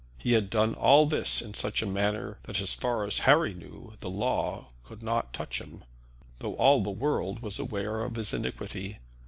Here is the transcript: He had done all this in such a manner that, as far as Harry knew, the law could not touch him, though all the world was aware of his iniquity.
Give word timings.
He 0.17 0.31
had 0.33 0.49
done 0.49 0.73
all 0.73 1.05
this 1.05 1.43
in 1.43 1.53
such 1.53 1.83
a 1.83 1.85
manner 1.85 2.39
that, 2.45 2.59
as 2.59 2.73
far 2.73 3.05
as 3.05 3.19
Harry 3.29 3.53
knew, 3.53 3.93
the 3.99 4.09
law 4.09 4.69
could 4.83 5.03
not 5.03 5.31
touch 5.31 5.61
him, 5.61 5.83
though 6.39 6.55
all 6.55 6.81
the 6.81 6.89
world 6.89 7.43
was 7.43 7.59
aware 7.59 7.99
of 8.01 8.15
his 8.15 8.33
iniquity. 8.33 8.97